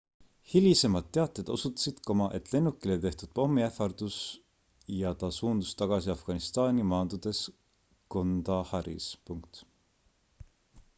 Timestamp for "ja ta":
5.01-5.31